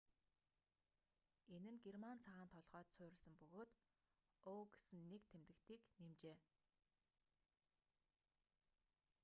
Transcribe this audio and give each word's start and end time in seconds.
энэ 1.55 1.69
нь 1.73 1.81
герман 1.85 2.17
цагаан 2.25 2.49
толгойд 2.55 2.87
суурилсан 2.95 3.33
бөгөөд 3.41 3.71
õ/õ 4.51 4.63
гэсэн 4.73 4.99
нэг 5.11 5.23
тэмдэгтийг 5.31 5.81
нэмжээ 6.01 6.37